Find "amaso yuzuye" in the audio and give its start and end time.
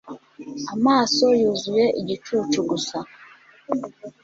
0.73-1.85